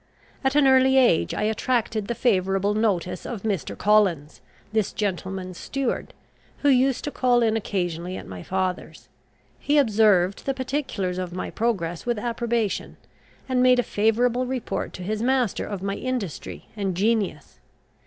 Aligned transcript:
At 0.43 0.55
an 0.55 0.65
early 0.67 0.97
age 0.97 1.31
I 1.35 1.43
attracted 1.43 2.07
the 2.07 2.15
favourable 2.15 2.73
notice 2.73 3.23
of 3.23 3.43
Mr. 3.43 3.77
Collins, 3.77 4.41
this 4.73 4.93
gentleman's 4.93 5.59
steward, 5.59 6.15
who 6.63 6.69
used 6.69 7.03
to 7.03 7.11
call 7.11 7.43
in 7.43 7.55
occasionally 7.55 8.17
at 8.17 8.25
my 8.25 8.41
father's. 8.41 9.09
He 9.59 9.77
observed 9.77 10.47
the 10.47 10.55
particulars 10.55 11.19
of 11.19 11.33
my 11.33 11.51
progress 11.51 12.07
with 12.07 12.17
approbation, 12.17 12.97
and 13.47 13.61
made 13.61 13.77
a 13.77 13.83
favourable 13.83 14.47
report 14.47 14.91
to 14.93 15.03
his 15.03 15.21
master 15.21 15.67
of 15.67 15.83
my 15.83 15.97
industry 15.97 16.65
and 16.75 16.97
genius. 16.97 17.59